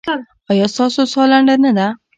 ایا 0.51 0.65
ستاسو 0.73 1.01
ساه 1.11 1.25
لنډه 1.31 1.55
نه 1.63 1.71
ده؟ 1.77 1.87